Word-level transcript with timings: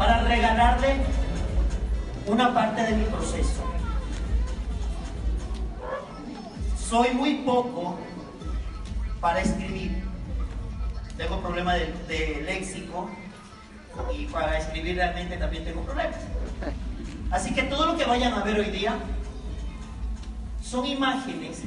para 0.00 0.22
regalarle 0.22 0.96
una 2.26 2.54
parte 2.54 2.82
de 2.84 2.92
mi 2.96 3.04
proceso. 3.04 3.62
Soy 6.74 7.10
muy 7.10 7.34
poco 7.42 7.98
para 9.20 9.42
escribir. 9.42 10.02
Tengo 11.18 11.42
problema 11.42 11.74
de, 11.74 12.42
léxico 12.46 13.10
y 14.18 14.24
para 14.24 14.56
escribir 14.56 14.96
realmente 14.96 15.36
también 15.36 15.66
tengo 15.66 15.82
problemas. 15.82 16.16
Así 17.30 17.52
que 17.52 17.64
todo 17.64 17.84
lo 17.84 17.98
que 17.98 18.06
vayan 18.06 18.32
a 18.32 18.42
ver 18.42 18.58
hoy 18.58 18.70
día 18.70 18.94
son 20.62 20.86
imágenes 20.86 21.60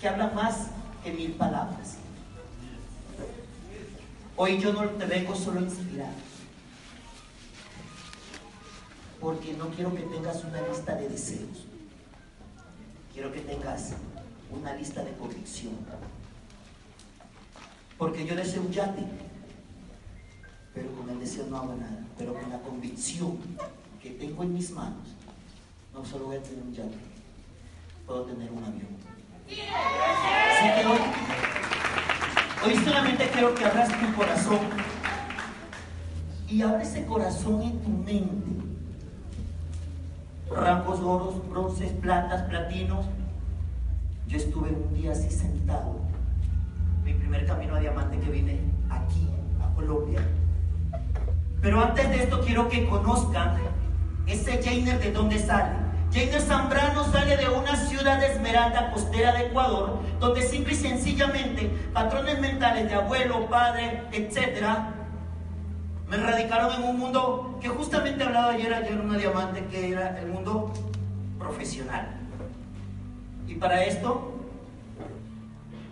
que 0.00 0.08
hablan 0.08 0.32
más 0.32 0.68
que 1.02 1.10
mil 1.10 1.32
palabras. 1.32 1.96
Hoy 4.36 4.60
yo 4.60 4.72
no 4.72 4.84
te 4.90 5.06
vengo 5.06 5.34
solo 5.34 5.58
a 5.58 5.64
porque 9.20 9.52
no 9.54 9.68
quiero 9.70 9.94
que 9.94 10.02
tengas 10.02 10.44
una 10.44 10.60
lista 10.62 10.94
de 10.94 11.08
deseos, 11.08 11.66
quiero 13.12 13.32
que 13.32 13.40
tengas 13.40 13.92
una 14.50 14.74
lista 14.74 15.02
de 15.02 15.12
convicción. 15.12 15.74
Porque 17.96 18.24
yo 18.24 18.36
deseo 18.36 18.62
un 18.62 18.70
yate, 18.70 19.02
pero 20.72 20.92
con 20.92 21.10
el 21.10 21.18
deseo 21.18 21.46
no 21.46 21.56
hago 21.56 21.74
nada, 21.74 22.06
pero 22.16 22.32
con 22.34 22.48
la 22.48 22.60
convicción 22.60 23.38
que 24.00 24.10
tengo 24.10 24.44
en 24.44 24.54
mis 24.54 24.70
manos, 24.70 25.08
no 25.92 26.04
solo 26.04 26.26
voy 26.26 26.36
a 26.36 26.42
tener 26.42 26.62
un 26.62 26.72
yate, 26.72 26.96
puedo 28.06 28.22
tener 28.22 28.52
un 28.52 28.62
avión. 28.62 28.98
Hoy, 30.86 30.98
hoy 32.66 32.84
solamente 32.84 33.28
quiero 33.32 33.54
que 33.54 33.64
abras 33.64 33.88
tu 33.88 34.14
corazón 34.14 34.60
y 36.48 36.62
abre 36.62 36.84
ese 36.84 37.04
corazón 37.04 37.62
en 37.62 37.82
tu 37.82 37.88
mente. 37.88 38.57
Rangos 40.50 41.00
oros, 41.00 41.48
bronces, 41.48 41.92
platas, 41.92 42.42
platinos. 42.42 43.04
Yo 44.26 44.36
estuve 44.36 44.70
un 44.70 44.94
día 44.94 45.12
así 45.12 45.30
sentado, 45.30 45.96
mi 47.04 47.14
primer 47.14 47.46
camino 47.46 47.76
a 47.76 47.80
diamante 47.80 48.18
que 48.18 48.30
vine 48.30 48.60
aquí, 48.90 49.28
a 49.62 49.74
Colombia. 49.74 50.20
Pero 51.60 51.82
antes 51.82 52.08
de 52.10 52.22
esto 52.22 52.40
quiero 52.40 52.68
que 52.68 52.86
conozcan 52.88 53.56
ese 54.26 54.62
Jainer 54.62 54.98
de 55.00 55.12
dónde 55.12 55.38
sale. 55.38 55.76
Jainer 56.12 56.40
Zambrano 56.40 57.04
sale 57.04 57.36
de 57.36 57.48
una 57.48 57.76
ciudad 57.76 58.20
de 58.20 58.32
Esmeralda, 58.32 58.90
costera 58.90 59.32
de 59.32 59.46
Ecuador, 59.46 59.98
donde 60.20 60.42
simple 60.42 60.72
y 60.72 60.76
sencillamente 60.76 61.70
patrones 61.92 62.40
mentales 62.40 62.88
de 62.88 62.94
abuelo, 62.94 63.46
padre, 63.48 64.02
etcétera, 64.12 64.94
me 66.08 66.16
radicaron 66.16 66.72
en 66.74 66.88
un 66.88 66.98
mundo 66.98 67.58
que 67.60 67.68
justamente 67.68 68.24
hablaba 68.24 68.52
ayer, 68.52 68.72
ayer 68.72 68.98
una 68.98 69.18
diamante, 69.18 69.64
que 69.66 69.92
era 69.92 70.18
el 70.20 70.28
mundo 70.28 70.72
profesional. 71.38 72.16
Y 73.46 73.54
para 73.54 73.84
esto, 73.84 74.32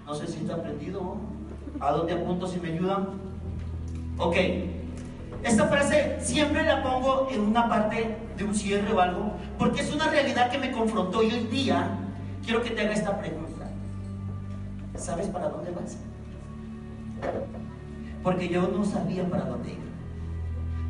no 0.06 0.14
sé 0.14 0.26
si 0.26 0.38
está 0.38 0.54
aprendido, 0.54 1.16
¿a 1.80 1.92
dónde 1.92 2.14
apunto 2.14 2.46
si 2.46 2.58
me 2.60 2.68
ayudan? 2.68 3.08
Ok, 4.18 4.36
esta 5.42 5.66
frase 5.66 6.18
siempre 6.20 6.62
la 6.62 6.82
pongo 6.82 7.28
en 7.30 7.40
una 7.40 7.68
parte 7.68 8.16
de 8.36 8.44
un 8.44 8.54
cierre 8.54 8.92
o 8.92 9.00
algo, 9.00 9.32
porque 9.58 9.82
es 9.82 9.94
una 9.94 10.08
realidad 10.08 10.50
que 10.50 10.58
me 10.58 10.72
confrontó 10.72 11.22
y 11.22 11.30
hoy 11.30 11.46
día 11.46 11.90
quiero 12.42 12.62
que 12.62 12.70
te 12.70 12.80
haga 12.80 12.92
esta 12.92 13.18
pregunta. 13.18 13.66
¿Sabes 14.96 15.26
para 15.28 15.50
dónde 15.50 15.72
vas? 15.72 15.98
Porque 18.22 18.48
yo 18.48 18.66
no 18.68 18.84
sabía 18.84 19.28
para 19.28 19.44
dónde 19.44 19.72
ir. 19.72 19.85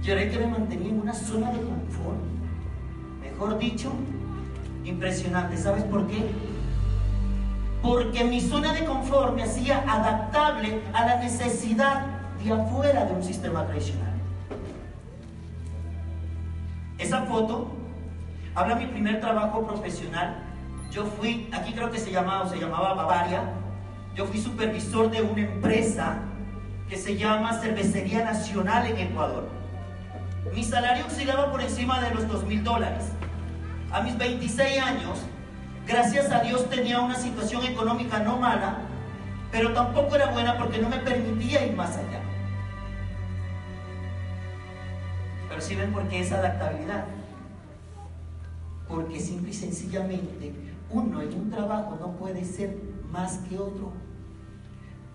Yo 0.07 0.13
era 0.13 0.31
que 0.31 0.39
me 0.39 0.47
mantenía 0.47 0.91
en 0.91 1.01
una 1.01 1.13
zona 1.13 1.51
de 1.51 1.59
confort. 1.59 2.21
Mejor 3.21 3.59
dicho, 3.59 3.91
impresionante. 4.85 5.57
¿Sabes 5.57 5.83
por 5.83 6.07
qué? 6.07 6.31
Porque 7.83 8.23
mi 8.23 8.41
zona 8.41 8.73
de 8.73 8.85
confort 8.85 9.35
me 9.35 9.43
hacía 9.43 9.79
adaptable 9.79 10.81
a 10.93 11.07
la 11.07 11.17
necesidad 11.17 12.07
de 12.41 12.53
afuera 12.53 13.05
de 13.05 13.15
un 13.15 13.25
sistema 13.25 13.67
tradicional. 13.67 14.13
Esa 16.99 17.23
foto 17.23 17.73
habla 18.55 18.77
de 18.77 18.87
mi 18.87 18.93
primer 18.93 19.21
trabajo 19.21 19.67
profesional. 19.67 20.37
Yo 20.93 21.05
fui, 21.07 21.51
aquí 21.53 21.73
creo 21.73 21.91
que 21.91 21.99
se 21.99 22.13
llamaba, 22.13 22.49
se 22.49 22.61
llamaba 22.61 22.95
Bavaria. 22.95 23.43
Yo 24.15 24.25
fui 24.27 24.41
supervisor 24.41 25.11
de 25.11 25.23
una 25.23 25.41
empresa 25.41 26.19
que 26.89 26.97
se 26.97 27.17
llama 27.17 27.61
Cervecería 27.61 28.25
Nacional 28.25 28.87
en 28.87 28.99
Ecuador. 28.99 29.66
Mi 30.57 30.65
salario 30.65 31.05
oscilaba 31.05 31.53
por 31.53 31.61
encima 31.61 32.01
de 32.01 32.15
los 32.15 32.27
2 32.27 32.45
mil 32.45 32.65
dólares. 32.65 33.13
A 33.93 34.01
mis 34.01 34.17
26 34.17 34.83
años, 34.83 35.19
gracias 35.87 36.33
a 36.33 36.41
Dios 36.41 36.71
tenía 36.71 36.99
una 37.01 37.15
situación 37.15 37.63
económica 37.65 38.21
no 38.21 38.39
mala, 38.39 38.79
pero 39.53 39.75
tampoco 39.75 40.17
era 40.17 40.31
buena 40.31 40.57
porque 40.57 40.79
no 40.79 40.89
me 40.89 40.97
permitía 40.97 41.67
ir 41.67 41.77
más 41.77 41.99
allá. 41.99 42.23
Pero 45.47 45.61
si 45.61 45.75
ven 45.75 45.93
por 45.93 46.09
qué 46.09 46.21
esa 46.21 46.39
adaptabilidad. 46.39 47.05
Porque 48.89 49.21
simple 49.21 49.51
y 49.51 49.55
sencillamente 49.55 50.55
uno 50.89 51.21
en 51.21 51.35
un 51.35 51.51
trabajo 51.51 51.99
no 52.01 52.13
puede 52.13 52.47
ser 52.47 52.79
más 53.11 53.41
que 53.47 53.59
otro. 53.59 53.93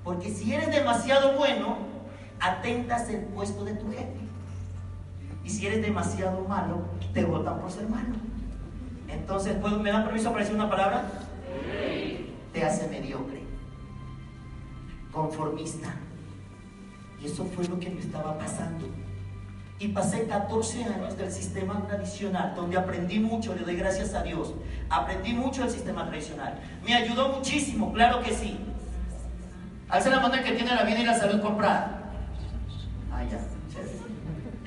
Porque 0.04 0.30
si 0.30 0.54
eres 0.54 0.70
demasiado 0.70 1.36
bueno, 1.36 1.78
atentas 2.40 3.10
el 3.10 3.22
puesto 3.22 3.66
de 3.66 3.74
tu 3.74 3.90
jefe. 3.90 4.21
Y 5.44 5.50
si 5.50 5.68
eres 5.68 5.82
demasiado 5.82 6.42
malo, 6.48 6.82
te 7.14 7.24
votan 7.24 7.60
por 7.60 7.72
ser 7.72 7.88
malo. 7.88 8.16
Entonces, 9.08 9.58
¿me 9.82 9.92
dan 9.92 10.06
permiso 10.06 10.30
para 10.32 10.44
decir 10.44 10.56
una 10.56 10.70
palabra? 10.70 11.04
Te 12.54 12.64
hace 12.64 12.88
mediocre, 12.88 13.42
conformista. 15.12 15.94
Y 17.22 17.26
eso 17.26 17.46
fue 17.46 17.66
lo 17.68 17.80
que 17.80 17.90
me 17.90 18.00
estaba 18.00 18.38
pasando. 18.38 18.88
Y 19.80 19.88
pasé 19.88 20.28
14 20.28 20.84
años 20.84 21.18
del 21.18 21.32
sistema 21.32 21.86
tradicional, 21.88 22.54
donde 22.56 22.78
aprendí 22.78 23.20
mucho, 23.20 23.56
le 23.56 23.62
doy 23.62 23.76
gracias 23.76 24.14
a 24.14 24.22
Dios. 24.22 24.54
Aprendí 24.90 25.34
mucho 25.34 25.64
del 25.64 25.72
sistema 25.72 26.08
tradicional. 26.08 26.60
Me 26.86 26.94
ayudó 26.94 27.30
muchísimo, 27.30 27.92
claro 27.92 28.22
que 28.22 28.34
sí. 28.34 28.60
Alza 29.90 30.10
la 30.10 30.20
mano 30.20 30.36
el 30.36 30.44
que 30.44 30.52
tiene 30.52 30.76
la 30.76 30.84
vida 30.84 31.00
y 31.00 31.06
la 31.06 31.18
salud 31.18 31.42
comprada. 31.42 32.01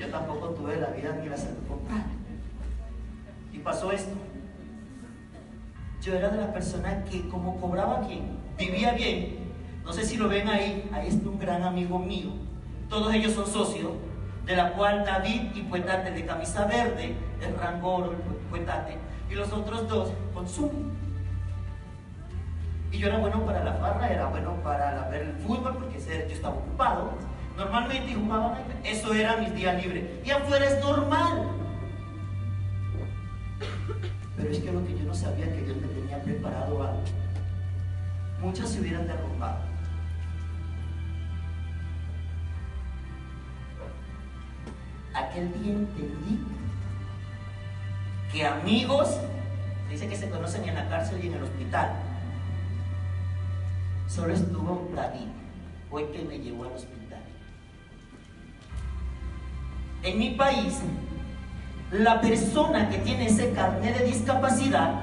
Yo 0.05 0.11
tampoco 0.11 0.49
tuve 0.49 0.79
la 0.79 0.87
vida 0.89 1.17
ni 1.19 1.29
la 1.29 1.37
salud 1.37 1.57
comprada. 1.67 2.05
Y 3.51 3.57
pasó 3.59 3.91
esto. 3.91 4.15
Yo 6.01 6.13
era 6.13 6.29
de 6.29 6.37
la 6.37 6.53
persona 6.53 7.03
que 7.05 7.27
como 7.29 7.59
cobraba 7.59 8.01
bien, 8.01 8.37
vivía 8.57 8.93
bien. 8.93 9.37
No 9.83 9.91
sé 9.93 10.05
si 10.05 10.17
lo 10.17 10.29
ven 10.29 10.47
ahí, 10.47 10.87
ahí 10.93 11.07
está 11.07 11.27
un 11.27 11.39
gran 11.39 11.63
amigo 11.63 11.97
mío. 11.97 12.29
Todos 12.87 13.13
ellos 13.15 13.33
son 13.33 13.47
socios, 13.47 13.93
de 14.45 14.55
la 14.55 14.73
cual 14.73 15.03
David 15.05 15.55
y 15.55 15.61
Puetate 15.63 16.11
de 16.11 16.25
camisa 16.25 16.65
verde, 16.65 17.15
el 17.41 17.57
Rangoro, 17.57 18.11
el 18.11 18.17
Puetate, 18.49 18.97
y 19.29 19.33
los 19.33 19.51
otros 19.51 19.87
dos 19.87 20.11
consumen. 20.35 20.91
Y 22.91 22.99
yo 22.99 23.07
era 23.07 23.17
bueno 23.17 23.43
para 23.43 23.63
la 23.63 23.73
farra, 23.73 24.07
era 24.07 24.27
bueno 24.27 24.53
para 24.63 25.09
ver 25.09 25.23
el 25.23 25.33
fútbol, 25.37 25.75
porque 25.77 25.99
yo 25.99 26.33
estaba 26.33 26.55
ocupado. 26.55 27.13
Normalmente 27.57 28.13
jugaba, 28.13 28.59
eso 28.83 29.13
era 29.13 29.37
mi 29.37 29.49
día 29.51 29.73
libre. 29.73 30.21
Y 30.25 30.31
afuera 30.31 30.65
es 30.65 30.79
normal. 30.81 31.49
Pero 34.35 34.49
es 34.49 34.59
que 34.59 34.71
lo 34.71 34.85
que 34.85 34.97
yo 34.97 35.05
no 35.05 35.13
sabía 35.13 35.45
que 35.45 35.61
Dios 35.61 35.77
me 35.77 35.87
tenía 35.87 36.21
preparado 36.21 36.83
algo. 36.83 37.03
Muchas 38.41 38.69
se 38.69 38.81
hubieran 38.81 39.07
derrumbado. 39.07 39.59
Aquel 45.13 45.53
día 45.53 45.73
entendí 45.73 46.43
que 48.33 48.45
amigos, 48.45 49.17
dice 49.89 50.09
que 50.09 50.15
se 50.17 50.29
conocen 50.29 50.67
en 50.67 50.75
la 50.75 50.89
cárcel 50.89 51.23
y 51.23 51.27
en 51.27 51.35
el 51.35 51.43
hospital. 51.43 51.93
Solo 54.07 54.33
estuvo 54.33 54.91
David, 54.93 55.27
fue 55.89 56.11
que 56.11 56.21
me 56.25 56.37
llevó 56.39 56.65
al 56.65 56.73
hospital. 56.73 57.04
En 60.05 60.19
mi 60.19 60.29
país, 60.29 60.81
la 61.91 62.21
persona 62.21 62.89
que 62.89 62.99
tiene 62.99 63.25
ese 63.25 63.51
carnet 63.53 63.97
de 63.97 64.05
discapacidad 64.05 65.01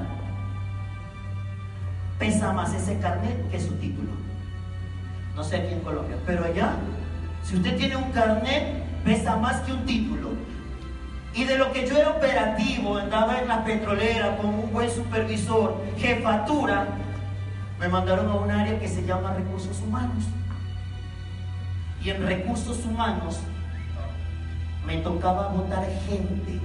pesa 2.20 2.52
más 2.52 2.72
ese 2.72 3.00
carnet 3.00 3.50
que 3.50 3.58
su 3.58 3.74
título. 3.74 4.12
No 5.34 5.42
sé 5.42 5.56
aquí 5.56 5.74
en 5.74 5.80
Colombia, 5.80 6.16
pero 6.24 6.44
allá, 6.44 6.76
si 7.42 7.56
usted 7.56 7.76
tiene 7.76 7.96
un 7.96 8.12
carnet, 8.12 8.84
pesa 9.04 9.36
más 9.38 9.56
que 9.62 9.72
un 9.72 9.84
título. 9.86 10.28
Y 11.34 11.44
de 11.46 11.58
lo 11.58 11.72
que 11.72 11.84
yo 11.84 11.96
era 11.96 12.10
operativo, 12.10 12.96
andaba 12.96 13.40
en 13.40 13.48
la 13.48 13.64
petrolera 13.64 14.36
con 14.36 14.54
un 14.54 14.72
buen 14.72 14.88
supervisor, 14.88 15.82
jefatura, 15.98 16.86
me 17.80 17.88
mandaron 17.88 18.28
a 18.30 18.34
un 18.36 18.52
área 18.52 18.78
que 18.78 18.86
se 18.86 19.04
llama 19.04 19.34
recursos 19.34 19.80
humanos. 19.80 20.22
Y 22.04 22.10
en 22.10 22.24
recursos 22.24 22.84
humanos 22.84 23.40
me 24.86 24.96
tocaba 24.98 25.48
votar 25.48 25.84
gente. 26.06 26.60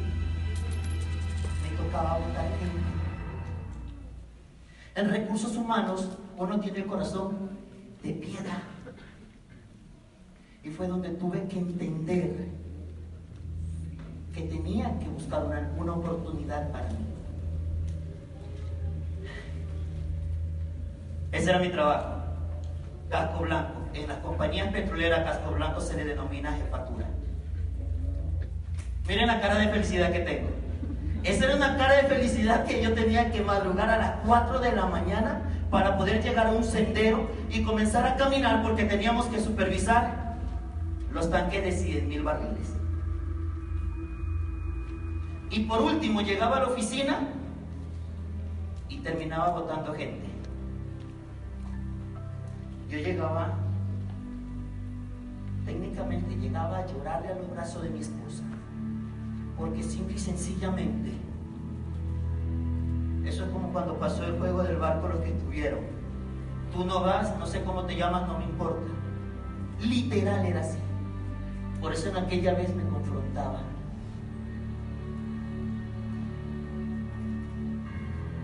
Me 1.64 1.78
tocaba 1.78 2.18
votar 2.18 2.50
gente. 2.60 2.88
En 4.96 5.10
recursos 5.10 5.56
humanos 5.56 6.10
uno 6.38 6.60
tiene 6.60 6.80
el 6.80 6.86
corazón 6.86 7.50
de 8.04 8.14
piedra. 8.14 8.64
Y 10.64 10.70
fue 10.70 10.88
donde 10.88 11.10
tuve 11.10 11.48
que 11.48 11.60
entender 11.60 12.50
que 14.34 14.42
tenía 14.42 14.98
que 15.00 15.08
buscar 15.08 15.46
una, 15.46 15.72
una 15.78 15.94
oportunidad 15.94 16.72
para 16.72 16.88
mí. 16.90 17.06
Ese 21.32 21.50
era 21.50 21.60
mi 21.60 21.70
trabajo. 21.70 22.16
Casco 23.10 23.44
blanco. 23.44 23.74
En 23.94 24.08
las 24.08 24.18
compañías 24.18 24.72
petroleras, 24.72 25.24
casco 25.24 25.52
blanco 25.52 25.80
se 25.80 25.96
le 25.96 26.06
denomina 26.06 26.52
jefatura. 26.54 27.08
Miren 29.08 29.28
la 29.28 29.40
cara 29.40 29.56
de 29.56 29.70
felicidad 29.70 30.12
que 30.12 30.20
tengo. 30.20 30.50
Esa 31.24 31.46
era 31.46 31.56
una 31.56 31.78
cara 31.78 31.96
de 31.96 32.04
felicidad 32.04 32.66
que 32.66 32.82
yo 32.82 32.94
tenía 32.94 33.32
que 33.32 33.42
madrugar 33.42 33.90
a 33.90 33.98
las 33.98 34.12
4 34.26 34.60
de 34.60 34.72
la 34.74 34.86
mañana 34.86 35.42
para 35.70 35.98
poder 35.98 36.22
llegar 36.24 36.48
a 36.48 36.52
un 36.52 36.64
sendero 36.64 37.30
y 37.50 37.64
comenzar 37.64 38.06
a 38.06 38.16
caminar 38.16 38.62
porque 38.64 38.86
teníamos 38.86 39.26
que 39.28 39.40
supervisar 39.40 40.36
los 41.12 41.30
tanques 41.30 41.64
de 41.64 41.72
100 41.72 42.08
mil 42.08 42.24
barriles. 42.24 42.74
Y 45.50 45.62
por 45.62 45.82
último 45.82 46.22
llegaba 46.22 46.58
a 46.58 46.60
la 46.62 46.68
oficina 46.68 47.20
y 48.90 48.98
terminaba 48.98 49.50
votando 49.50 49.94
gente. 49.94 50.28
Yo 52.90 53.00
llegaba, 53.00 53.54
técnicamente 55.66 56.36
llegaba 56.36 56.80
a 56.80 56.86
llorarle 56.86 57.30
a 57.30 57.36
los 57.36 57.52
brazos 57.52 57.84
de 57.84 57.90
mi 57.90 58.00
esposa, 58.00 58.44
porque 59.58 59.84
simple 59.84 60.16
y 60.16 60.20
sencillamente, 60.20 61.12
eso 63.26 63.46
es 63.46 63.50
como 63.52 63.72
cuando 63.74 63.98
pasó 63.98 64.24
el 64.26 64.38
juego 64.38 64.64
del 64.64 64.78
barco 64.78 65.08
los 65.08 65.20
que 65.20 65.30
estuvieron. 65.30 65.80
Tú 66.72 66.86
no 66.86 67.02
vas, 67.02 67.38
no 67.38 67.46
sé 67.46 67.64
cómo 67.64 67.84
te 67.84 67.96
llamas, 67.96 68.28
no 68.28 68.38
me 68.38 68.46
importa. 68.46 68.92
Literal 69.82 70.46
era 70.46 70.62
así. 70.62 70.78
Por 71.82 71.94
eso 71.94 72.10
en 72.10 72.18
aquella 72.18 72.54
vez 72.54 72.74
me 72.76 72.84
confrontaba. 72.84 73.62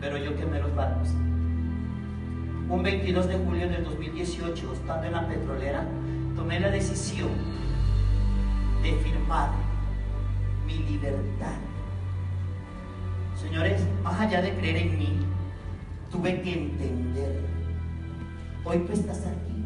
Pero 0.01 0.17
yo 0.17 0.35
quemé 0.35 0.59
los 0.59 0.75
barcos 0.75 1.09
un 2.69 2.81
22 2.81 3.27
de 3.27 3.37
julio 3.37 3.69
del 3.69 3.83
2018, 3.83 4.73
estando 4.73 5.05
en 5.05 5.11
la 5.11 5.27
petrolera, 5.27 5.85
tomé 6.35 6.59
la 6.59 6.69
decisión 6.69 7.29
de 8.81 8.93
firmar 8.95 9.51
mi 10.65 10.77
libertad. 10.77 11.57
Señores, 13.35 13.81
más 14.03 14.19
allá 14.19 14.41
de 14.41 14.53
creer 14.55 14.77
en 14.77 14.97
mí, 14.97 15.25
tuve 16.11 16.41
que 16.41 16.53
entender. 16.53 17.41
Hoy 18.63 18.79
tú 18.79 18.93
estás 18.93 19.19
aquí 19.25 19.65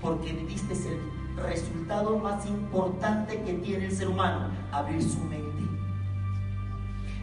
porque 0.00 0.32
diste 0.32 0.74
el 0.74 1.42
resultado 1.42 2.18
más 2.18 2.46
importante 2.46 3.40
que 3.42 3.54
tiene 3.54 3.86
el 3.86 3.92
ser 3.92 4.08
humano, 4.08 4.50
abrir 4.72 5.02
su 5.02 5.18
mente. 5.24 5.50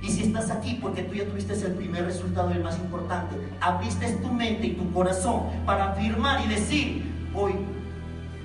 Y 0.02 0.10
si 0.10 0.24
estás 0.24 0.52
aquí 0.52 0.78
porque 0.82 1.04
tú 1.04 1.16
ya 1.16 1.26
tuviste 1.26 1.54
el 1.54 1.74
primer 1.74 2.06
resultado, 2.06 2.52
el 2.52 2.64
más 2.64 2.78
importante, 2.78 3.36
abriste 3.62 4.12
tu 4.18 4.32
mente 4.32 4.68
y 4.68 4.74
tu 4.74 4.92
corazón 4.94 5.44
para 5.66 5.92
afirmar 5.92 6.46
y 6.46 6.50
decir, 6.50 7.04
voy, 7.34 7.54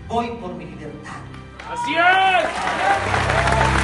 voy 0.09 0.29
por 0.41 0.55
mi 0.55 0.65
libertad. 0.65 1.21
Así 1.71 1.95
es. 1.95 3.82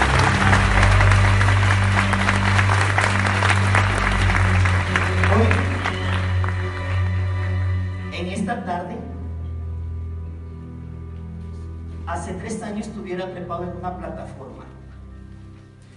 Hace 12.09 12.33
tres 12.35 12.63
años 12.63 12.87
estuviera 12.87 13.31
trepado 13.31 13.65
en 13.65 13.77
una 13.77 13.97
plataforma. 13.97 14.65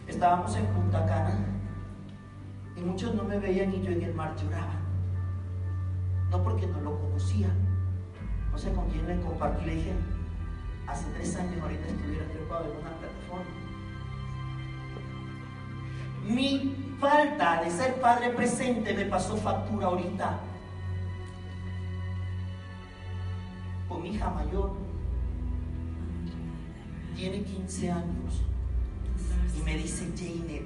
Estábamos 0.08 0.54
en 0.58 0.66
Punta 0.68 1.06
Cana 1.06 1.40
y 2.76 2.82
muchos 2.82 3.16
no 3.16 3.24
me 3.24 3.40
veían 3.40 3.74
y 3.74 3.82
yo 3.82 3.92
en 3.92 4.04
el 4.04 4.14
mar 4.14 4.36
lloraba. 4.36 4.76
No 6.30 6.44
porque 6.44 6.68
no 6.68 6.82
lo 6.82 7.00
conocía. 7.00 7.48
No 8.52 8.58
sé 8.58 8.74
con 8.74 8.90
quién 8.90 9.08
le 9.08 9.22
compartí. 9.22 9.66
Le 9.66 9.76
dije, 9.76 9.94
hace 10.86 11.06
tres 11.14 11.36
años 11.38 11.62
ahorita 11.62 11.88
estuviera 11.88 12.26
trepado 12.26 12.66
en 12.66 12.72
una 12.72 12.92
plataforma. 12.98 13.46
Mi 16.28 16.96
falta 17.00 17.64
de 17.64 17.72
ser 17.72 18.02
padre 18.02 18.32
presente 18.32 18.94
me 18.94 19.06
pasó 19.06 19.38
factura 19.38 19.88
ahorita. 19.88 20.40
Con 23.88 24.02
mi 24.04 24.10
hija 24.10 24.30
mayor. 24.30 24.91
Tiene 27.22 27.44
15 27.44 27.92
años. 27.92 28.42
Y 29.56 29.62
me 29.62 29.78
dice, 29.78 30.12
Jane, 30.18 30.64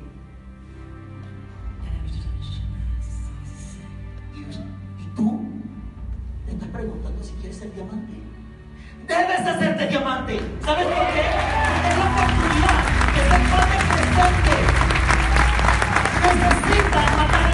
¿Y 4.98 5.16
tú? 5.18 5.42
Te 6.46 6.54
estás 6.54 6.70
preguntando 6.70 7.22
si 7.22 7.34
quieres 7.34 7.58
ser 7.58 7.74
diamante. 7.74 8.14
Debes 9.06 9.40
hacerte 9.42 9.88
diamante. 9.88 10.40
¿Sabes 10.64 10.86
por 10.86 11.08
qué? 11.08 11.26
Es 11.90 11.98
la 11.98 12.06
oportunidad 12.14 12.86
de 13.12 13.20
ser 13.20 13.42
padre 13.52 13.78
presente. 13.92 14.56
Necesitas 16.24 17.18
matar 17.18 17.45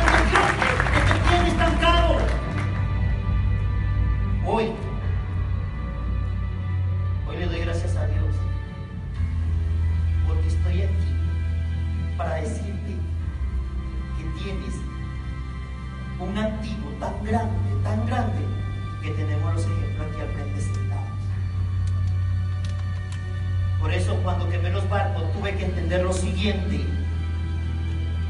Por 23.82 23.92
eso 23.92 24.16
cuando 24.24 24.48
quemé 24.50 24.70
los 24.70 24.88
barcos 24.88 25.24
tuve 25.34 25.56
que 25.56 25.66
entender 25.66 26.04
lo 26.04 26.14
siguiente. 26.14 26.86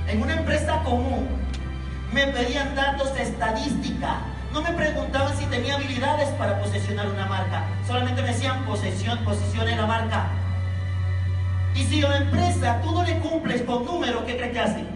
En 0.07 0.21
una 0.21 0.35
empresa 0.35 0.81
común 0.83 1.27
me 2.13 2.27
pedían 2.27 2.73
datos 2.73 3.13
de 3.13 3.23
estadística. 3.23 4.21
No 4.53 4.61
me 4.61 4.71
preguntaban 4.71 5.35
si 5.37 5.45
tenía 5.45 5.75
habilidades 5.75 6.29
para 6.29 6.59
posesionar 6.59 7.07
una 7.09 7.25
marca. 7.25 7.65
Solamente 7.85 8.21
me 8.21 8.29
decían 8.29 8.63
posesión, 8.65 9.19
posicione 9.25 9.75
la 9.75 9.85
marca. 9.85 10.27
Y 11.75 11.83
si 11.83 12.03
a 12.03 12.09
la 12.09 12.17
empresa 12.17 12.81
tú 12.81 12.91
no 12.91 13.03
le 13.03 13.19
cumples 13.19 13.61
con 13.63 13.85
número, 13.85 14.25
¿qué 14.25 14.37
crees 14.37 14.53
que 14.53 14.59
hacen? 14.59 14.87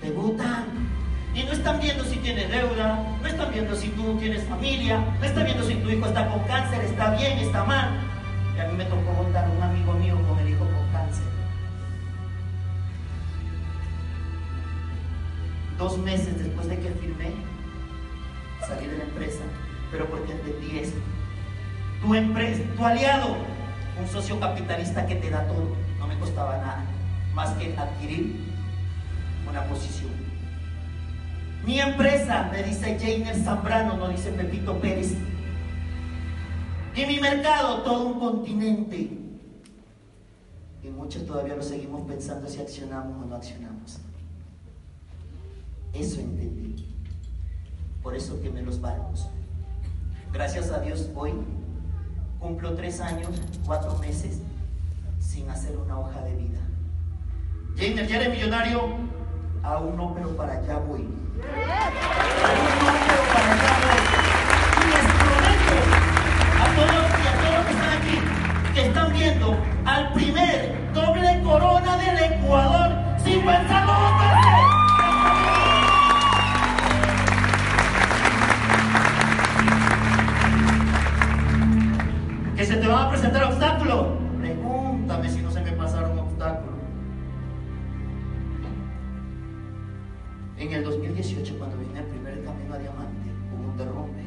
Te. 0.00 0.08
Y 1.34 1.44
no 1.44 1.52
están 1.52 1.80
viendo 1.80 2.04
si 2.04 2.16
tienes 2.16 2.50
deuda, 2.50 3.02
no 3.20 3.26
están 3.26 3.50
viendo 3.52 3.74
si 3.74 3.88
tú 3.88 4.16
tienes 4.18 4.44
familia, 4.44 5.02
no 5.18 5.24
están 5.24 5.44
viendo 5.44 5.64
si 5.64 5.74
tu 5.76 5.90
hijo 5.90 6.06
está 6.06 6.28
con 6.28 6.40
cáncer, 6.44 6.84
está 6.84 7.10
bien, 7.10 7.38
está 7.38 7.64
mal. 7.64 8.11
Y 8.56 8.60
a 8.60 8.64
mí 8.66 8.76
me 8.76 8.84
tocó 8.84 9.12
votar 9.12 9.48
un 9.48 9.62
amigo 9.62 9.92
mío 9.94 10.16
con 10.28 10.38
el 10.38 10.50
hijo 10.50 10.64
con 10.64 10.92
cáncer. 10.92 11.24
Dos 15.78 15.98
meses 15.98 16.38
después 16.38 16.68
de 16.68 16.78
que 16.78 16.90
firmé, 16.90 17.32
salí 18.66 18.86
de 18.86 18.98
la 18.98 19.04
empresa, 19.04 19.42
pero 19.90 20.06
porque 20.06 20.32
entendí 20.32 20.78
esto. 20.78 20.98
Tu 22.02 22.14
empresa, 22.14 22.62
tu 22.76 22.84
aliado, 22.84 23.36
un 23.98 24.08
socio 24.08 24.38
capitalista 24.38 25.06
que 25.06 25.16
te 25.16 25.30
da 25.30 25.46
todo, 25.46 25.74
no 25.98 26.06
me 26.06 26.18
costaba 26.18 26.56
nada, 26.58 26.84
más 27.34 27.50
que 27.50 27.76
adquirir 27.76 28.36
una 29.48 29.64
posición. 29.64 30.10
Mi 31.64 31.80
empresa, 31.80 32.48
me 32.50 32.62
dice 32.64 32.98
Jainer 32.98 33.36
Zambrano, 33.36 33.96
no 33.96 34.08
dice 34.08 34.30
Pepito 34.32 34.78
Pérez. 34.78 35.14
Y 36.94 37.06
mi 37.06 37.20
mercado, 37.20 37.82
todo 37.82 38.06
un 38.06 38.20
continente. 38.20 39.18
Y 40.82 40.88
muchos 40.88 41.26
todavía 41.26 41.56
lo 41.56 41.62
seguimos 41.62 42.02
pensando 42.02 42.48
si 42.48 42.60
accionamos 42.60 43.24
o 43.24 43.28
no 43.28 43.36
accionamos. 43.36 43.98
Eso 45.94 46.20
entendí. 46.20 46.86
Por 48.02 48.14
eso 48.14 48.40
quemé 48.42 48.62
los 48.62 48.80
barcos. 48.80 49.28
Gracias 50.32 50.70
a 50.70 50.80
Dios 50.80 51.08
hoy 51.14 51.32
cumplo 52.42 52.74
tres 52.74 53.00
años, 53.00 53.30
cuatro 53.64 53.96
meses, 53.98 54.40
Jainer, 57.76 58.06
¿ya 58.08 58.16
eres 58.16 58.30
millonario? 58.30 58.82
Aún 59.62 59.96
no, 59.96 60.12
pero 60.14 60.36
para 60.36 60.54
allá 60.54 60.78
voy. 60.78 61.02
Aún 61.02 61.08
no, 62.80 62.92
pero 63.06 63.22
para 63.32 63.52
allá 63.52 63.71
viendo 69.12 69.56
al 69.84 70.12
primer 70.12 70.92
doble 70.92 71.42
corona 71.42 71.96
del 71.96 72.32
Ecuador 72.32 72.92
sin 73.22 73.42
pensarlo 73.42 73.92
veces. 74.18 74.82
que 82.56 82.66
se 82.66 82.76
te 82.76 82.86
van 82.86 83.06
a 83.06 83.10
presentar 83.10 83.44
obstáculos. 83.44 84.06
Pregúntame 84.38 85.28
si 85.28 85.42
no 85.42 85.50
se 85.50 85.60
me 85.62 85.72
pasaron 85.72 86.16
obstáculos. 86.18 86.78
En 90.58 90.72
el 90.72 90.84
2018, 90.84 91.58
cuando 91.58 91.76
vine 91.78 91.98
el 91.98 92.06
primer 92.06 92.44
camino 92.44 92.74
a 92.74 92.78
diamante, 92.78 93.30
hubo 93.52 93.70
un 93.70 93.76
derrumbe. 93.76 94.22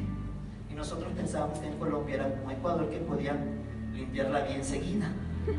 Y 0.69 0.73
nosotros 0.73 1.13
pensábamos 1.13 1.59
que 1.59 1.67
en 1.67 1.77
Colombia 1.77 2.15
era 2.15 2.29
como 2.35 2.51
Ecuador 2.51 2.89
que 2.89 2.97
podían 2.97 3.54
limpiar 3.95 4.27
la 4.29 4.41
vía 4.41 4.55
enseguida. 4.55 5.07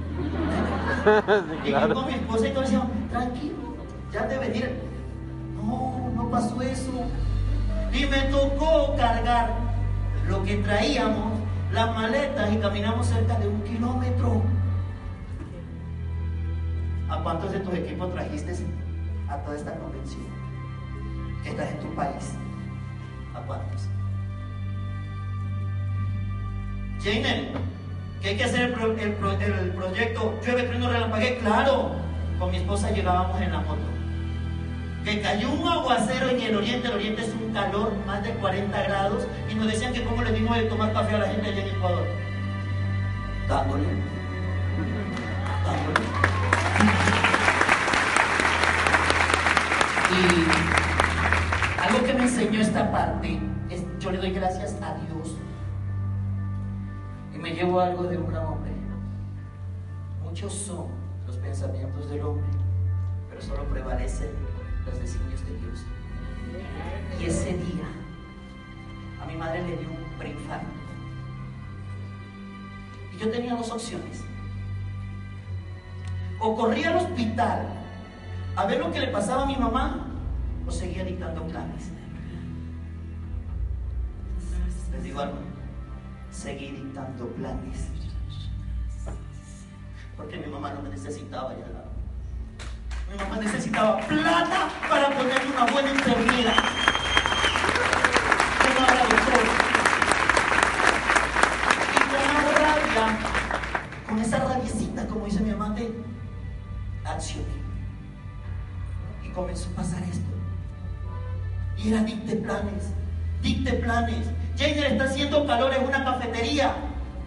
Sí, 1.56 1.68
Y 1.68 1.70
yo 1.70 1.76
claro. 1.78 1.94
con 1.94 2.06
mi 2.06 2.14
esposa 2.14 2.48
y 2.48 2.50
todo 2.50 2.62
decíamos, 2.62 2.88
tranquilo, 3.10 3.54
ya 4.12 4.26
de 4.26 4.38
venir. 4.38 4.80
No, 5.54 6.10
no 6.14 6.28
pasó 6.30 6.60
eso. 6.62 6.92
Y 7.92 8.06
me 8.06 8.22
tocó 8.22 8.94
cargar 8.96 9.54
lo 10.28 10.42
que 10.42 10.56
traíamos, 10.56 11.38
las 11.72 11.94
maletas, 11.94 12.52
y 12.52 12.56
caminamos 12.56 13.06
cerca 13.06 13.38
de 13.38 13.46
un 13.48 13.62
kilómetro. 13.62 14.42
¿A 17.08 17.22
cuántos 17.22 17.52
de 17.52 17.60
tus 17.60 17.74
equipos 17.74 18.12
trajiste 18.12 18.52
a 19.28 19.36
toda 19.38 19.56
esta 19.56 19.72
convención? 19.78 20.22
Que 21.44 21.50
estás 21.50 21.70
en 21.70 21.78
tu 21.78 21.94
país. 21.94 22.32
¿A 23.34 23.40
cuántos? 23.42 23.88
Jainer, 27.02 27.52
que 28.22 28.28
hay 28.30 28.36
que 28.36 28.44
hacer 28.44 28.60
el, 28.62 28.72
pro- 28.72 28.92
el 28.92 29.00
el 29.42 29.70
proyecto 29.70 30.34
Llueve, 30.44 30.62
trueno, 30.64 30.90
relampaguee. 30.90 31.38
Claro, 31.38 31.90
con 32.38 32.50
mi 32.50 32.56
esposa 32.58 32.90
llegábamos 32.90 33.40
en 33.40 33.52
la 33.52 33.60
moto. 33.60 33.80
Que 35.04 35.20
cayó 35.20 35.50
un 35.52 35.68
aguacero 35.68 36.30
en 36.30 36.40
el 36.40 36.56
oriente, 36.56 36.88
el 36.88 36.94
oriente 36.94 37.22
es 37.22 37.28
un 37.40 37.52
calor 37.52 37.92
más 38.06 38.22
de 38.24 38.30
40 38.32 38.82
grados, 38.82 39.26
y 39.48 39.54
nos 39.54 39.68
decían 39.68 39.92
que 39.92 40.02
cómo 40.02 40.22
le 40.22 40.32
dimos 40.32 40.56
de 40.56 40.64
tomar 40.64 40.92
café 40.92 41.14
a 41.14 41.18
la 41.18 41.28
gente 41.28 41.48
allá 41.48 41.62
en 41.62 41.68
Ecuador. 41.76 42.06
Dándole. 43.48 43.84
Dándole. 45.64 46.06
Y 50.10 51.80
algo 51.80 52.04
que 52.04 52.14
me 52.14 52.22
enseñó 52.22 52.60
esta 52.60 52.90
parte 52.90 53.38
es, 53.70 53.82
yo 54.00 54.10
le 54.10 54.18
doy 54.18 54.30
gracias 54.30 54.74
a 54.82 54.94
Dios 54.94 55.15
me 57.46 57.54
llevo 57.54 57.78
algo 57.78 58.02
de 58.02 58.18
un 58.18 58.34
hombre. 58.34 58.72
Muchos 60.24 60.52
son 60.52 60.86
los 61.28 61.36
pensamientos 61.36 62.10
del 62.10 62.22
hombre, 62.22 62.44
pero 63.28 63.40
solo 63.40 63.62
prevalecen 63.68 64.30
los 64.84 64.98
designios 64.98 65.46
de 65.46 65.56
Dios. 65.56 65.84
Y 67.20 67.26
ese 67.26 67.52
día 67.52 67.86
a 69.22 69.26
mi 69.26 69.36
madre 69.36 69.62
le 69.62 69.76
dio 69.76 69.88
un 69.88 70.18
preinfarto. 70.18 70.66
Y 73.14 73.18
yo 73.18 73.30
tenía 73.30 73.54
dos 73.54 73.70
opciones. 73.70 74.24
O 76.40 76.56
corría 76.56 76.90
al 76.90 76.96
hospital 76.96 77.68
a 78.56 78.66
ver 78.66 78.80
lo 78.80 78.90
que 78.90 78.98
le 78.98 79.08
pasaba 79.08 79.44
a 79.44 79.46
mi 79.46 79.56
mamá, 79.56 80.08
o 80.66 80.70
seguía 80.72 81.04
dictando 81.04 81.46
planes. 81.46 81.92
Les 84.90 85.04
digo 85.04 85.20
algo, 85.20 85.45
seguí 86.36 86.70
dictando 86.70 87.28
planes. 87.28 87.88
Porque 90.16 90.36
mi 90.36 90.46
mamá 90.46 90.72
no 90.74 90.82
me 90.82 90.90
necesitaba 90.90 91.54
ya. 91.54 91.66
Mi 93.10 93.16
mamá 93.16 93.38
necesitaba 93.38 94.00
plata 94.00 94.68
para 94.88 95.08
ponerle 95.16 95.50
una 95.50 95.72
buena 95.72 95.90
enfermera. 95.90 96.54
Y 101.94 101.98
con 102.10 102.54
rabia, 102.54 103.18
con 104.06 104.18
esa 104.18 104.38
rabiecita, 104.44 105.06
como 105.06 105.24
dice 105.24 105.40
mi 105.40 105.50
amante, 105.50 105.90
accioné. 107.04 107.56
Y 109.24 109.30
comenzó 109.30 109.70
a 109.70 109.76
pasar 109.76 110.02
esto. 110.02 110.26
Y 111.78 111.92
era 111.92 112.02
dicte 112.02 112.36
planes, 112.36 112.92
dicte 113.42 113.72
planes. 113.74 114.35
Jainer 114.56 114.92
está 114.92 115.04
haciendo 115.04 115.46
calor 115.46 115.72
en 115.74 115.84
una 115.84 116.04
cafetería. 116.04 116.74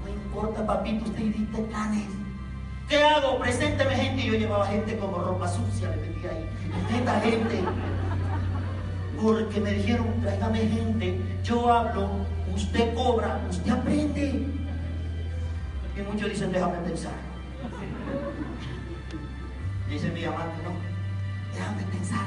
No 0.04 0.10
importa, 0.10 0.66
papito, 0.66 1.06
usted 1.06 1.24
dicte 1.24 1.62
planes. 1.64 2.08
¿Qué 2.88 3.04
hago? 3.04 3.40
Presénteme 3.40 3.96
gente. 3.96 4.26
Yo 4.26 4.34
llevaba 4.34 4.66
gente 4.66 4.98
como 4.98 5.20
ropa 5.20 5.48
sucia, 5.48 5.90
le 5.90 5.98
metía 5.98 6.32
ahí. 6.32 6.50
Esta 6.98 7.20
gente. 7.22 7.64
Porque 9.22 9.60
me 9.60 9.74
dijeron, 9.74 10.08
tráigame 10.22 10.60
gente. 10.60 11.22
Yo 11.44 11.72
hablo, 11.72 12.10
usted 12.56 12.94
cobra, 12.96 13.40
usted 13.50 13.72
aprende. 13.72 14.48
Y 15.96 16.02
muchos 16.02 16.30
dicen, 16.30 16.52
déjame 16.52 16.78
pensar. 16.80 17.12
Dice 19.90 20.10
mi 20.12 20.24
amante, 20.24 20.64
no, 20.64 20.72
déjame 21.54 21.84
pensar. 21.92 22.26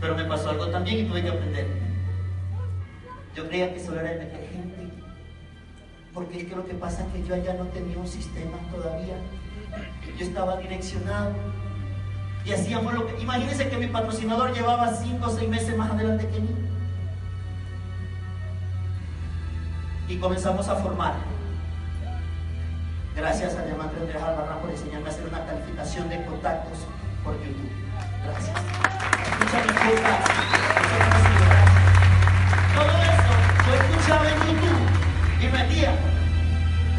Pero 0.00 0.14
me 0.14 0.24
pasó 0.24 0.50
algo 0.50 0.66
también 0.68 1.06
y 1.06 1.08
tuve 1.08 1.22
que 1.22 1.28
aprender. 1.28 1.83
Yo 3.34 3.48
creía 3.48 3.74
que 3.74 3.80
solo 3.80 4.00
era 4.00 4.10
meter 4.10 4.48
gente. 4.52 4.88
Porque 6.12 6.42
es 6.42 6.48
que 6.48 6.54
lo 6.54 6.64
que 6.66 6.74
pasa 6.74 7.04
es 7.04 7.12
que 7.12 7.28
yo 7.28 7.34
allá 7.34 7.54
no 7.54 7.64
tenía 7.66 7.98
un 7.98 8.06
sistema 8.06 8.56
todavía. 8.70 9.16
Yo 10.16 10.24
estaba 10.24 10.56
direccionado. 10.58 11.32
Y 12.44 12.52
hacíamos 12.52 12.94
lo 12.94 13.06
que... 13.06 13.20
Imagínense 13.20 13.68
que 13.68 13.76
mi 13.76 13.88
patrocinador 13.88 14.52
llevaba 14.54 14.94
cinco 14.94 15.26
o 15.26 15.30
seis 15.30 15.48
meses 15.48 15.76
más 15.76 15.90
adelante 15.90 16.28
que 16.28 16.40
mí. 16.40 16.54
Y 20.08 20.16
comenzamos 20.18 20.68
a 20.68 20.76
formar. 20.76 21.14
Gracias 23.16 23.54
a 23.56 23.64
Diamante 23.64 23.96
Andrés 24.00 24.22
Albarrán 24.22 24.58
por 24.60 24.70
enseñarme 24.70 25.08
a 25.08 25.10
hacer 25.10 25.26
una 25.26 25.44
calificación 25.46 26.08
de 26.08 26.24
contactos 26.26 26.78
por 27.24 27.34
YouTube. 27.38 27.70
Gracias. 28.24 28.56
Escucha 29.30 29.62
mi 31.18 31.23
y 35.44 35.48
metía. 35.48 35.92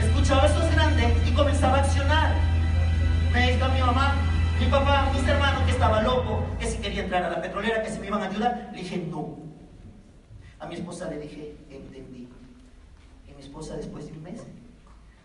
Escuchaba 0.02 0.46
esos 0.46 0.72
grandes 0.72 1.28
y 1.28 1.32
comenzaba 1.32 1.78
a 1.78 1.80
accionar. 1.82 2.36
Me 3.34 3.52
dijo 3.52 3.68
mi 3.70 3.80
mamá, 3.80 4.16
mi 4.60 4.66
papá, 4.68 5.10
mis 5.14 5.28
hermanos 5.28 5.64
que 5.64 5.72
estaba 5.72 6.02
loco, 6.02 6.44
que 6.60 6.68
si 6.68 6.78
quería 6.78 7.04
entrar 7.04 7.24
a 7.24 7.30
la 7.30 7.42
petrolera, 7.42 7.82
que 7.82 7.90
si 7.90 8.00
me 8.00 8.08
iban 8.08 8.22
a 8.22 8.28
ayudar. 8.28 8.70
Le 8.72 8.82
dije 8.82 8.98
no. 9.10 9.38
A 10.60 10.68
mi 10.68 10.76
esposa 10.76 11.10
le 11.10 11.20
dije, 11.20 11.56
entendí. 11.70 12.30
Y 13.28 13.34
mi 13.34 13.42
esposa 13.42 13.76
después 13.76 14.06
de 14.06 14.14
un 14.14 14.24
mes 14.24 14.42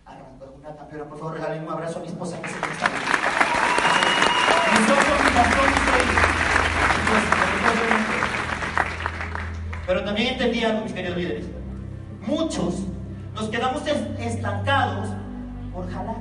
arrancó 0.07 0.55
una 0.57 0.75
campeona. 0.75 1.05
Por 1.05 1.19
favor, 1.19 1.35
regalen 1.35 1.65
un 1.65 1.73
abrazo 1.73 1.99
a 1.99 2.03
mi 2.03 2.09
esposa 2.09 2.41
que 2.41 2.49
se 2.49 2.61
me 2.61 2.73
está. 2.73 2.91
Pero 9.87 10.05
también 10.05 10.29
entendí 10.33 10.65
algo, 10.65 10.85
mis 10.85 10.93
queridos 10.93 11.17
líderes. 11.17 11.47
Muchos 12.27 12.85
nos 13.35 13.49
quedamos 13.49 13.87
es- 13.87 14.21
estancados 14.35 15.09
por 15.73 15.91
jalar, 15.91 16.17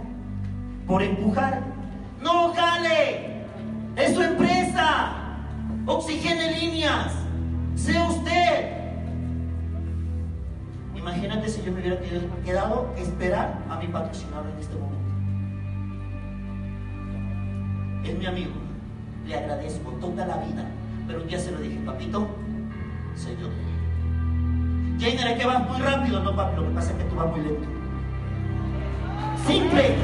por 0.88 1.02
empujar. 1.02 1.62
¡No 2.22 2.54
jale! 2.54 3.44
¡Es 3.96 4.14
su 4.14 4.22
empresa! 4.22 5.12
¡Oxigene 5.86 6.52
líneas! 6.60 7.14
¡Sea 7.76 8.04
usted! 8.10 8.78
Imagínate 10.96 11.48
si 11.50 11.62
yo 11.64 11.72
me 11.72 11.80
hubiera 11.80 11.98
quedado- 12.44 12.94
esperar 12.98 13.58
a 13.70 13.78
mi 13.78 13.88
patrocinador 13.88 14.48
en 14.54 14.60
este 14.60 14.76
momento. 14.76 15.00
Es 18.04 18.18
mi 18.18 18.26
amigo, 18.26 18.52
le 19.26 19.36
agradezco 19.36 19.92
toda 19.94 20.26
la 20.26 20.38
vida, 20.38 20.66
pero 21.08 21.22
un 21.22 21.28
día 21.28 21.40
se 21.40 21.52
lo 21.52 21.60
dije, 21.60 21.80
papito, 21.86 22.28
yo. 23.40 23.69
Jainer, 25.00 25.28
es 25.28 25.40
que 25.40 25.48
vas 25.48 25.70
muy 25.70 25.80
rápido, 25.80 26.20
no 26.22 26.36
papi, 26.36 26.58
lo 26.58 26.68
que 26.68 26.76
pasa 26.76 26.92
es 26.92 26.98
que 26.98 27.04
tú 27.06 27.16
vas 27.16 27.28
muy 27.28 27.40
lento. 27.40 27.68
Simple, 29.48 29.96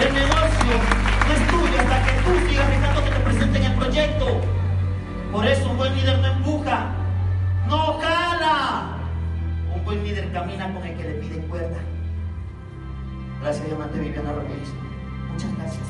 el 0.00 0.14
negocio 0.14 0.74
no 1.26 1.32
es 1.32 1.48
tuyo 1.48 1.78
hasta 1.78 2.02
que 2.04 2.12
tú 2.22 2.48
sigas 2.48 2.68
dejando 2.68 3.04
que 3.04 3.10
te 3.10 3.20
presenten 3.20 3.62
el 3.62 3.74
proyecto. 3.74 4.26
Por 5.30 5.46
eso 5.46 5.70
un 5.70 5.76
buen 5.76 5.94
líder 5.94 6.18
no 6.18 6.26
empuja, 6.26 6.90
no 7.68 8.00
jala. 8.00 8.96
Un 9.76 9.84
buen 9.84 10.02
líder 10.02 10.32
camina 10.32 10.74
con 10.74 10.84
el 10.84 10.96
que 10.96 11.04
le 11.04 11.14
pide 11.14 11.38
cuerda. 11.46 11.78
Gracias, 13.42 13.64
diamante 13.64 14.00
Viviana 14.00 14.32
Ramírez. 14.32 14.68
Muchas 15.32 15.56
gracias. 15.56 15.86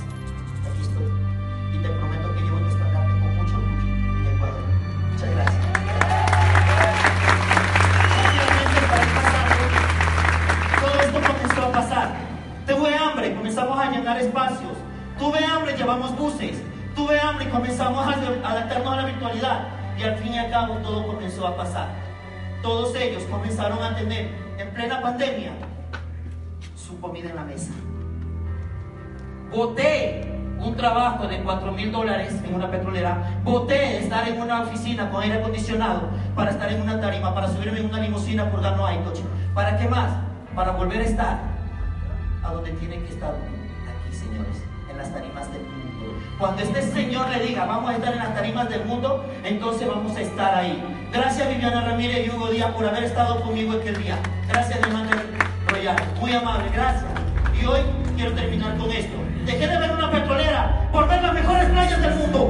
aquí 0.70 0.82
estoy. 0.82 1.06
Y 1.74 1.82
te 1.82 1.88
prometo 1.88 2.34
que 2.34 2.40
llevo 2.42 2.58
tu 2.58 2.68
estandarte 2.68 3.12
con 3.18 3.36
mucho 3.36 3.56
orgullo 3.56 3.80
en 3.82 4.36
Ecuador. 4.36 4.62
Muchas 5.10 5.30
gracias. 5.30 5.59
Tuve 12.70 12.94
hambre, 12.94 13.34
comenzamos 13.34 13.76
a 13.80 13.90
llenar 13.90 14.16
espacios. 14.20 14.74
Tuve 15.18 15.44
hambre, 15.44 15.76
llevamos 15.76 16.16
buses. 16.16 16.62
Tuve 16.94 17.18
hambre 17.18 17.46
y 17.46 17.48
comenzamos 17.48 18.06
a 18.06 18.12
adaptarnos 18.12 18.92
a 18.92 18.96
la 18.96 19.04
virtualidad. 19.06 19.66
Y 19.98 20.04
al 20.04 20.16
fin 20.18 20.34
y 20.34 20.38
al 20.38 20.50
cabo 20.52 20.76
todo 20.76 21.04
comenzó 21.04 21.48
a 21.48 21.56
pasar. 21.56 21.88
Todos 22.62 22.94
ellos 22.94 23.24
comenzaron 23.24 23.82
a 23.82 23.96
tener 23.96 24.30
en 24.56 24.70
plena 24.70 25.02
pandemia 25.02 25.50
su 26.76 27.00
comida 27.00 27.30
en 27.30 27.36
la 27.36 27.42
mesa. 27.42 27.72
Boté 29.50 30.32
un 30.60 30.76
trabajo 30.76 31.26
de 31.26 31.42
4 31.42 31.72
mil 31.72 31.90
dólares 31.90 32.40
en 32.44 32.54
una 32.54 32.70
petrolera. 32.70 33.40
Boté 33.42 33.98
estar 33.98 34.28
en 34.28 34.40
una 34.40 34.62
oficina 34.62 35.10
con 35.10 35.22
aire 35.24 35.40
acondicionado 35.40 36.02
para 36.36 36.52
estar 36.52 36.70
en 36.70 36.82
una 36.82 37.00
tarima, 37.00 37.34
para 37.34 37.48
subirme 37.48 37.80
en 37.80 37.86
una 37.86 37.98
limusina 37.98 38.48
por 38.48 38.62
no 38.62 38.86
hay 38.86 38.98
coche. 38.98 39.24
¿Para 39.54 39.76
qué 39.76 39.88
más? 39.88 40.12
Para 40.54 40.70
volver 40.70 41.00
a 41.00 41.04
estar 41.04 41.49
a 42.42 42.52
donde 42.52 42.72
tienen 42.72 43.04
que 43.04 43.10
estar 43.10 43.34
aquí, 43.34 44.16
señores, 44.16 44.62
en 44.90 44.96
las 44.96 45.12
tarimas 45.12 45.50
del 45.52 45.62
mundo. 45.62 46.18
Cuando 46.38 46.62
este 46.62 46.82
Señor 46.82 47.28
le 47.28 47.46
diga, 47.46 47.66
vamos 47.66 47.90
a 47.90 47.96
estar 47.96 48.12
en 48.12 48.18
las 48.18 48.34
tarimas 48.34 48.68
del 48.68 48.84
mundo, 48.84 49.24
entonces 49.44 49.86
vamos 49.86 50.16
a 50.16 50.20
estar 50.20 50.54
ahí. 50.54 50.82
Gracias 51.12 51.48
Viviana 51.48 51.82
Ramírez 51.82 52.26
y 52.26 52.30
Hugo 52.30 52.48
Díaz 52.48 52.70
por 52.72 52.86
haber 52.86 53.04
estado 53.04 53.40
conmigo 53.40 53.72
aquel 53.72 54.02
día. 54.02 54.16
Gracias 54.48 54.80
Manuel 54.90 55.20
Royal, 55.68 55.96
muy 56.20 56.32
amable, 56.32 56.70
gracias. 56.72 57.10
Y 57.60 57.66
hoy 57.66 57.80
quiero 58.16 58.32
terminar 58.32 58.76
con 58.78 58.90
esto. 58.90 59.16
Dejé 59.44 59.66
de 59.66 59.78
ver 59.78 59.90
una 59.92 60.10
petrolera 60.10 60.88
por 60.92 61.08
ver 61.08 61.22
las 61.22 61.34
mejores 61.34 61.68
playas 61.68 62.00
del 62.00 62.14
mundo. 62.14 62.49